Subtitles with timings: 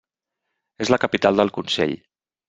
[0.85, 1.93] És la capital del consell.